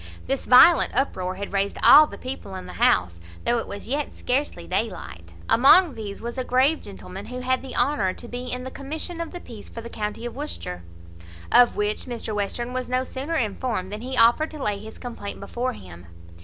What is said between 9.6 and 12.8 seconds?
for the county of Worcester. Of which Mr Western